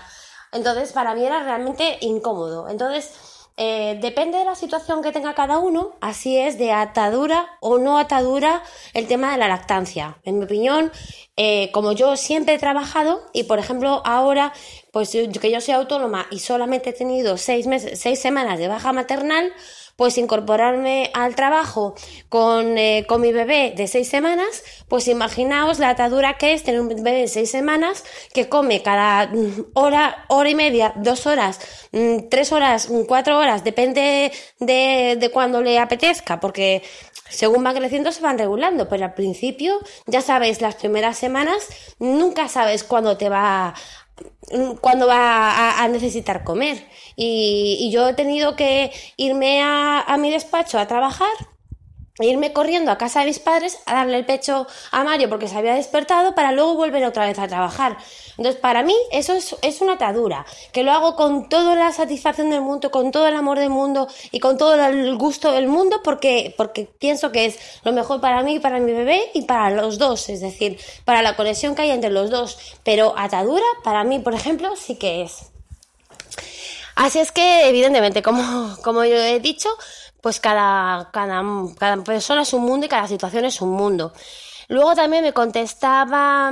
Entonces, 0.56 0.92
para 0.94 1.14
mí 1.14 1.24
era 1.24 1.44
realmente 1.44 1.98
incómodo. 2.02 2.70
Entonces, 2.70 3.12
eh, 3.58 3.98
depende 4.02 4.38
de 4.38 4.44
la 4.44 4.56
situación 4.56 5.02
que 5.02 5.14
tenga 5.14 5.34
cada 5.34 5.60
uno, 5.60 5.94
así 6.02 6.38
es 6.38 6.58
de 6.58 6.74
atadura 6.74 7.48
o 7.62 7.78
no 7.78 7.98
atadura 7.98 8.62
el 8.94 9.08
tema 9.08 9.32
de 9.32 9.38
la 9.38 9.48
lactancia. 9.48 10.18
En 10.24 10.40
mi 10.40 10.46
opinión, 10.46 10.92
eh, 11.38 11.72
como 11.72 11.94
yo 11.94 12.18
siempre 12.18 12.56
he 12.56 12.60
trabajado 12.60 13.22
y 13.32 13.44
por 13.44 13.60
ejemplo 13.60 14.02
ahora, 14.04 14.52
pues 14.92 15.12
que 15.12 15.52
yo 15.52 15.62
soy 15.62 15.74
autónoma 15.74 16.28
y 16.32 16.40
solamente 16.40 16.90
he 16.90 16.94
tenido 16.94 17.38
seis 17.38 17.66
meses, 17.66 17.98
seis 17.98 18.20
semanas 18.20 18.60
de 18.60 18.68
baja 18.68 18.92
maternal, 18.92 19.54
pues 19.96 20.18
incorporarme 20.18 21.10
al 21.14 21.36
trabajo 21.36 21.96
con, 22.30 22.78
eh, 22.78 23.06
con 23.08 23.22
mi 23.22 23.32
bebé 23.32 23.74
de 23.76 23.88
seis 23.88 24.10
semanas, 24.10 24.64
pues 24.88 25.08
imaginaos 25.08 25.80
la 25.80 25.90
atadura 25.90 26.38
que 26.38 26.54
es 26.54 26.64
tener 26.64 26.82
un 26.82 26.90
bebé 26.90 27.14
de 27.14 27.28
seis 27.28 27.50
semanas 27.50 28.04
que 28.34 28.50
come 28.50 28.82
cada 28.82 29.28
mm, 29.28 29.72
hora, 29.74 30.26
hora 30.28 30.50
y 30.50 30.56
media, 30.56 30.94
dos 30.98 31.26
horas, 31.28 31.60
mm, 31.92 32.30
tres 32.30 32.52
horas, 32.52 32.90
mm, 32.90 33.04
cuatro 33.04 33.38
horas, 33.38 33.64
depende 33.64 34.32
de, 34.60 35.16
de 35.20 35.30
cuando 35.32 35.62
le 35.62 35.80
apetezca, 35.80 36.40
porque 36.40 36.84
según 37.30 37.66
va 37.66 37.74
creciendo 37.74 38.12
se 38.12 38.22
van 38.22 38.38
regulando, 38.38 38.88
pero 38.88 39.06
al 39.06 39.14
principio, 39.14 39.80
ya 40.06 40.22
sabéis, 40.22 40.62
las 40.62 40.76
primeras 40.76 41.18
semanas 41.18 41.68
nunca 42.00 42.48
sabes 42.48 42.84
cuándo 42.84 43.18
te 43.18 43.30
va 43.30 43.74
cuando 44.82 45.08
va 45.08 45.52
a, 45.52 45.84
a 45.84 45.88
necesitar 45.88 46.44
comer. 46.44 46.88
Y, 47.16 47.78
y, 47.80 47.92
yo 47.92 48.10
he 48.10 48.14
tenido 48.14 48.56
que 48.56 48.92
irme 49.18 49.62
a, 49.62 50.02
a 50.02 50.18
mi 50.18 50.30
despacho 50.32 50.80
a 50.80 50.88
trabajar 50.88 51.55
irme 52.20 52.54
corriendo 52.54 52.92
a 52.92 52.98
casa 52.98 53.20
de 53.20 53.26
mis 53.26 53.40
padres 53.40 53.78
a 53.86 53.96
darle 53.96 54.18
el 54.18 54.26
pecho 54.26 54.68
a 54.92 55.04
Mario 55.04 55.30
porque 55.30 55.50
se 55.50 55.58
había 55.58 55.74
despertado 55.74 56.34
para 56.34 56.54
luego 56.54 56.76
volver 56.76 57.04
otra 57.04 57.26
vez 57.26 57.38
a 57.40 57.48
trabajar. 57.48 57.98
Entonces, 58.38 58.56
para 58.60 58.84
mí 58.84 58.96
eso 59.12 59.34
es, 59.34 59.56
es, 59.62 59.82
una 59.82 59.94
atadura, 59.94 60.46
que 60.72 60.84
lo 60.84 60.92
hago 60.92 61.16
con 61.16 61.50
toda 61.50 61.76
la 61.76 61.92
satisfacción 61.92 62.50
del 62.50 62.62
mundo, 62.62 62.90
con 62.90 63.12
todo 63.12 63.28
el 63.28 63.36
amor 63.36 63.60
del 63.60 63.70
mundo 63.70 64.08
y 64.32 64.40
con 64.40 64.58
todo 64.58 64.76
el 64.76 65.18
gusto 65.18 65.52
del 65.52 65.68
mundo 65.68 66.02
porque, 66.04 66.54
porque 66.58 66.86
pienso 67.00 67.32
que 67.32 67.46
es 67.46 67.60
lo 67.84 67.92
mejor 67.92 68.22
para 68.22 68.44
mí, 68.44 68.60
para 68.60 68.80
mi 68.80 68.94
bebé 68.94 69.32
y 69.34 69.44
para 69.44 69.70
los 69.70 69.98
dos, 69.98 70.30
es 70.30 70.40
decir, 70.40 70.80
para 71.04 71.22
la 71.22 71.36
conexión 71.36 71.76
que 71.76 71.82
hay 71.84 71.92
entre 71.92 72.12
los 72.12 72.30
dos. 72.30 72.58
Pero 72.84 73.14
atadura, 73.18 73.66
para 73.84 74.04
mí, 74.04 74.20
por 74.20 74.34
ejemplo, 74.34 74.76
sí 74.76 74.96
que 74.96 75.24
es. 75.24 75.52
Así 76.96 77.20
es 77.20 77.34
que, 77.34 77.68
evidentemente, 77.68 78.22
como, 78.22 78.78
como 78.82 79.04
yo 79.04 79.18
he 79.18 79.42
dicho, 79.42 79.70
pues 80.26 80.40
cada, 80.40 81.12
cada, 81.12 81.44
cada 81.78 82.04
persona 82.04 82.42
es 82.42 82.54
un 82.54 82.64
mundo 82.64 82.88
y 82.88 82.90
cada 82.90 83.08
situación 83.08 83.46
es 83.46 83.62
un 83.62 83.70
mundo. 83.70 84.12
Luego 84.70 84.96
también 84.96 85.22
me 85.22 85.34
contestaba, 85.34 86.52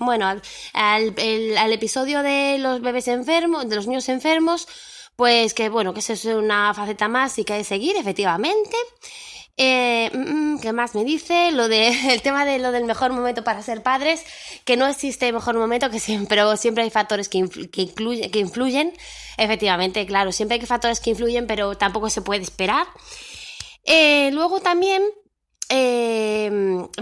bueno, 0.00 0.28
al, 0.28 0.42
al, 0.74 1.72
episodio 1.72 2.22
de 2.22 2.58
los 2.58 2.82
bebés 2.82 3.08
enfermos, 3.08 3.66
de 3.66 3.76
los 3.76 3.86
niños 3.86 4.06
enfermos, 4.10 4.68
pues 5.16 5.54
que 5.54 5.70
bueno, 5.70 5.94
que 5.94 6.00
eso 6.00 6.12
es 6.12 6.26
una 6.26 6.74
faceta 6.74 7.08
más 7.08 7.38
y 7.38 7.44
que 7.44 7.54
hay 7.54 7.60
que 7.60 7.64
seguir, 7.64 7.96
efectivamente. 7.96 8.76
Eh, 9.56 10.10
mm, 10.14 10.60
¿Qué 10.60 10.72
más 10.72 10.94
me 10.94 11.04
dice? 11.04 11.52
Lo 11.52 11.68
de 11.68 11.88
el 12.12 12.22
tema 12.22 12.44
de 12.44 12.58
lo 12.58 12.72
del 12.72 12.84
mejor 12.84 13.12
momento 13.12 13.44
para 13.44 13.62
ser 13.62 13.82
padres, 13.82 14.24
que 14.64 14.76
no 14.76 14.86
existe 14.86 15.32
mejor 15.32 15.56
momento, 15.56 15.90
que 15.90 16.00
siempre, 16.00 16.28
pero 16.28 16.56
siempre 16.56 16.84
hay 16.84 16.90
factores 16.90 17.28
que, 17.28 17.48
que 17.70 18.38
influyen. 18.38 18.92
Efectivamente, 19.36 20.04
claro, 20.06 20.32
siempre 20.32 20.58
hay 20.58 20.66
factores 20.66 21.00
que 21.00 21.10
influyen, 21.10 21.46
pero 21.46 21.76
tampoco 21.76 22.10
se 22.10 22.22
puede 22.22 22.42
esperar. 22.42 22.86
Eh, 23.84 24.30
luego 24.32 24.60
también 24.60 25.02
eh, 25.72 25.99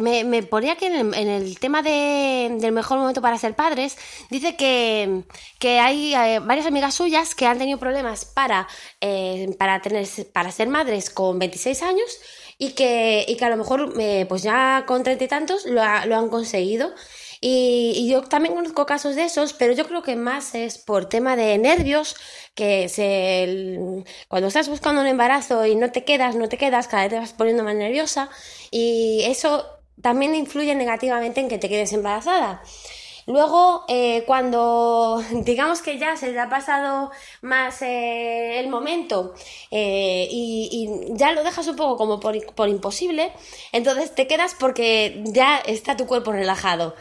me, 0.00 0.42
ponía 0.42 0.76
que 0.76 0.86
en 0.86 1.14
el, 1.14 1.58
tema 1.58 1.82
de, 1.82 2.56
del 2.58 2.72
mejor 2.72 2.98
momento 2.98 3.22
para 3.22 3.38
ser 3.38 3.54
padres, 3.54 3.96
dice 4.30 4.56
que, 4.56 5.24
que 5.58 5.80
hay 5.80 6.14
eh, 6.14 6.40
varias 6.40 6.66
amigas 6.66 6.94
suyas 6.94 7.34
que 7.34 7.46
han 7.46 7.58
tenido 7.58 7.78
problemas 7.78 8.24
para, 8.24 8.68
eh, 9.00 9.54
para, 9.58 9.80
tener, 9.80 10.06
para 10.32 10.50
ser 10.52 10.68
madres 10.68 11.10
con 11.10 11.38
26 11.38 11.82
años 11.82 12.20
y 12.58 12.70
que, 12.72 13.24
y 13.28 13.36
que 13.36 13.44
a 13.44 13.50
lo 13.50 13.56
mejor, 13.56 13.94
eh, 13.98 14.26
pues 14.28 14.42
ya 14.42 14.84
con 14.86 15.02
treinta 15.02 15.24
y 15.24 15.28
tantos 15.28 15.66
lo, 15.66 15.82
lo 16.06 16.16
han 16.16 16.28
conseguido. 16.28 16.92
Y, 17.40 18.08
yo 18.10 18.22
también 18.22 18.54
conozco 18.54 18.86
casos 18.86 19.14
de 19.14 19.24
esos, 19.24 19.52
pero 19.52 19.72
yo 19.72 19.86
creo 19.86 20.02
que 20.02 20.16
más 20.16 20.54
es 20.54 20.78
por 20.78 21.08
tema 21.08 21.36
de 21.36 21.56
nervios, 21.58 22.16
que 22.54 22.88
se, 22.88 24.04
cuando 24.28 24.48
estás 24.48 24.68
buscando 24.68 25.00
un 25.00 25.06
embarazo 25.06 25.64
y 25.66 25.76
no 25.76 25.92
te 25.92 26.04
quedas, 26.04 26.34
no 26.34 26.48
te 26.48 26.58
quedas, 26.58 26.88
cada 26.88 27.04
vez 27.04 27.10
te 27.12 27.18
vas 27.18 27.32
poniendo 27.32 27.62
más 27.62 27.76
nerviosa 27.76 28.28
y 28.70 29.22
eso 29.26 29.77
también 30.02 30.34
influye 30.34 30.74
negativamente 30.74 31.40
en 31.40 31.48
que 31.48 31.58
te 31.58 31.68
quedes 31.68 31.92
embarazada. 31.92 32.62
Luego, 33.28 33.84
eh, 33.88 34.24
cuando 34.26 35.22
digamos 35.44 35.82
que 35.82 35.98
ya 35.98 36.16
se 36.16 36.32
te 36.32 36.38
ha 36.38 36.48
pasado 36.48 37.10
más 37.42 37.82
eh, 37.82 38.58
el 38.58 38.68
momento 38.68 39.34
eh, 39.70 40.26
y, 40.30 40.98
ya 41.10 41.32
lo 41.32 41.44
dejas 41.44 41.68
un 41.68 41.76
poco 41.76 41.98
como 41.98 42.20
por, 42.20 42.34
por, 42.54 42.70
imposible, 42.70 43.30
entonces 43.72 44.14
te 44.14 44.26
quedas 44.26 44.56
porque 44.58 45.22
ya 45.26 45.58
está 45.58 45.94
tu 45.94 46.06
cuerpo 46.06 46.32
relajado. 46.32 46.94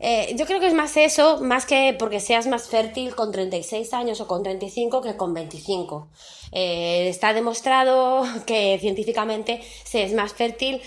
Yo 0.00 0.46
creo 0.46 0.60
que 0.60 0.68
es 0.68 0.74
más 0.74 0.96
eso, 0.96 1.40
más 1.40 1.66
que 1.66 1.94
porque 1.98 2.20
seas 2.20 2.46
más 2.46 2.68
fértil 2.68 3.14
con 3.14 3.32
36 3.32 3.92
años 3.94 4.20
o 4.20 4.28
con 4.28 4.42
35 4.42 5.02
que 5.02 5.16
con 5.16 5.34
25. 5.34 6.08
está 6.52 7.32
demostrado 7.32 8.22
que 8.46 8.78
científicamente 8.80 9.60
se 9.84 10.04
es 10.04 10.12
más 10.12 10.34
fértil 10.34 10.80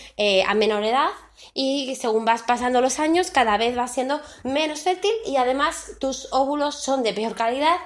a 0.48 0.54
menor 0.54 0.84
edad 0.84 1.10
y 1.54 1.96
según 1.96 2.26
vas 2.26 2.44
pasando 2.44 2.82
los 2.82 3.00
años 3.00 3.32
cada 3.32 3.58
vez 3.58 3.76
vas 3.76 3.94
siendo 3.94 4.22
menos 4.44 4.82
fértil 4.82 5.12
y 5.26 5.36
además 5.38 5.92
tus 6.00 6.28
óvulos 6.32 6.76
son 6.76 7.04
de 7.04 7.14
peor 7.14 7.36
calidad. 7.36 7.78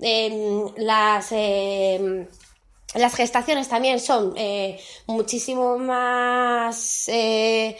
Em, 0.00 0.66
las, 0.76 1.28
em, 1.32 2.26
las 2.94 3.14
gestaciones 3.14 3.68
también 3.68 4.00
son 4.00 4.34
eh, 4.36 4.80
muchísimo 5.06 5.78
más 5.78 7.08
eh, 7.08 7.76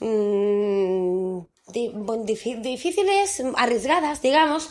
mm, 0.00 1.40
difíciles, 1.66 3.42
arriesgadas, 3.56 4.22
digamos, 4.22 4.68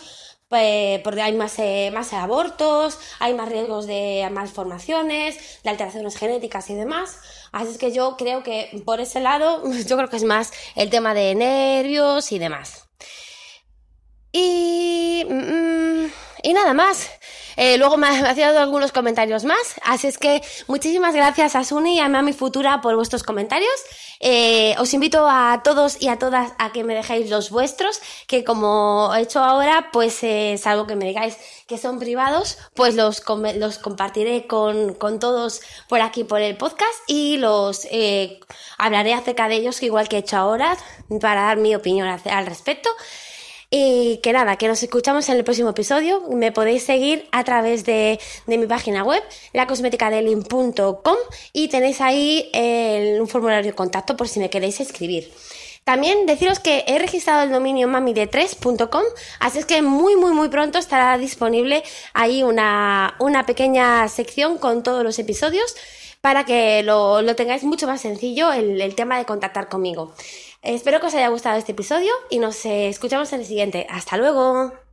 porque 1.04 1.22
hay 1.22 1.34
más, 1.34 1.58
eh, 1.60 1.92
más 1.94 2.14
abortos, 2.14 3.00
hay 3.20 3.34
más 3.34 3.50
riesgos 3.50 3.88
de 3.88 4.28
malformaciones, 4.32 5.60
de 5.64 5.70
alteraciones 5.70 6.18
genéticas 6.18 6.70
y 6.70 6.76
demás. 6.76 7.20
Así 7.52 7.72
es 7.72 7.78
que 7.78 7.92
yo 7.92 8.16
creo 8.18 8.44
que 8.44 8.82
por 8.86 9.00
ese 9.00 9.20
lado, 9.20 9.64
yo 9.88 9.98
creo 9.98 10.10
que 10.10 10.18
es 10.18 10.24
más 10.24 10.52
el 10.76 10.90
tema 10.90 11.14
de 11.14 11.36
nervios 11.36 12.32
y 12.32 12.40
demás. 12.40 12.88
Y, 14.32 15.26
mm, 15.30 16.06
y 16.44 16.54
nada 16.54 16.74
más. 16.74 17.10
Eh, 17.58 17.78
luego 17.78 17.98
me 17.98 18.08
ha 18.08 18.34
dado 18.34 18.60
algunos 18.60 18.92
comentarios 18.92 19.46
más. 19.46 19.76
Así 19.84 20.08
es 20.08 20.18
que 20.18 20.42
muchísimas 20.68 21.16
gracias 21.16 21.56
a 21.56 21.64
Suni 21.64 21.96
y 21.96 22.00
a 22.00 22.10
Mami 22.10 22.34
Futura 22.34 22.82
por 22.82 22.96
vuestros 22.96 23.24
comentarios. 23.24 23.74
Eh, 24.20 24.76
os 24.80 24.94
invito 24.94 25.28
a 25.30 25.62
todos 25.64 26.02
y 26.02 26.08
a 26.08 26.18
todas 26.18 26.54
a 26.58 26.72
que 26.72 26.84
me 26.84 26.96
dejéis 26.96 27.30
los 27.30 27.50
vuestros, 27.50 28.00
que 28.28 28.44
como 28.44 29.14
he 29.16 29.22
hecho 29.22 29.44
ahora, 29.44 29.90
pues 29.92 30.24
eh, 30.24 30.58
salvo 30.58 30.88
que 30.88 30.96
me 30.96 31.06
digáis 31.06 31.38
que 31.68 31.78
son 31.78 32.00
privados, 32.00 32.58
pues 32.76 32.96
los, 32.96 33.24
los 33.56 33.78
compartiré 33.80 34.48
con, 34.48 34.94
con, 34.94 35.20
todos 35.20 35.62
por 35.90 36.02
aquí 36.02 36.24
por 36.24 36.42
el 36.42 36.58
podcast 36.58 36.94
y 37.08 37.38
los 37.38 37.88
hablaré 38.78 39.14
acerca 39.14 39.48
de 39.48 39.56
ellos, 39.56 39.82
igual 39.84 40.08
que 40.08 40.18
he 40.18 40.20
hecho 40.20 40.38
ahora, 40.38 40.78
para 41.22 41.44
dar 41.44 41.58
mi 41.58 41.76
opinión 41.76 42.08
al 42.08 42.46
respecto. 42.46 42.90
Y 43.70 44.20
que 44.24 44.32
nada, 44.32 44.58
que 44.58 44.68
nos 44.68 44.82
escuchamos 44.84 45.28
en 45.30 45.38
el 45.38 45.44
próximo 45.44 45.70
episodio. 45.70 46.22
Me 46.30 46.52
podéis 46.52 46.84
seguir 46.84 47.28
a 47.32 47.44
través 47.44 47.84
de, 47.86 48.20
mi 48.48 48.66
página 48.68 49.04
web, 49.04 49.24
lacosmeticadelin.com 49.54 51.18
y 51.54 51.68
tenéis 51.68 52.02
ahí 52.02 52.50
un 53.20 53.28
formulario 53.28 53.72
de 53.72 53.76
contacto 53.76 54.16
por 54.16 54.28
si 54.28 54.40
me 54.40 54.50
queréis 54.50 54.80
escribir. 54.80 55.32
También 55.86 56.26
deciros 56.26 56.60
que 56.60 56.84
he 56.88 56.98
registrado 56.98 57.44
el 57.44 57.52
dominio 57.52 57.88
mamide3.com, 57.88 59.04
así 59.40 59.60
es 59.60 59.66
que 59.66 59.84
muy, 59.84 60.16
muy, 60.16 60.32
muy 60.32 60.50
pronto 60.50 60.80
estará 60.80 61.16
disponible 61.20 61.84
ahí 62.16 62.42
una, 62.42 63.16
pequeña 63.46 64.08
sección 64.08 64.58
con 64.58 64.82
todos 64.82 65.04
los 65.04 65.20
episodios 65.20 65.76
para 66.22 66.44
que 66.44 66.82
lo, 66.82 67.24
tengáis 67.36 67.64
mucho 67.64 67.86
más 67.86 68.02
sencillo 68.02 68.52
el 68.52 68.96
tema 68.96 69.20
de 69.20 69.26
contactar 69.26 69.70
conmigo. 69.70 70.12
Espero 70.66 71.00
que 71.00 71.06
os 71.06 71.14
haya 71.14 71.28
gustado 71.28 71.60
este 71.60 71.74
episodio 71.74 72.12
y 72.32 72.40
nos 72.40 72.66
escuchamos 72.66 73.32
en 73.34 73.42
el 73.42 73.46
siguiente. 73.46 73.86
Hasta 73.88 74.18
luego. 74.18 74.85